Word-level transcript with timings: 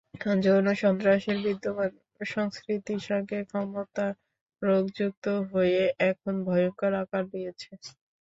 যৌনসন্ত্রাসের 0.43 1.37
বিদ্যমান 1.43 1.91
সংস্কৃতির 2.27 3.01
সঙ্গে 3.09 3.37
ক্ষমতারোগ 3.49 4.83
যুক্ত 4.97 5.25
হয়ে 5.49 5.81
এখন 6.09 6.33
ভয়ংকর 6.47 6.91
আকার 7.01 7.23
নিয়েছে। 7.31 7.69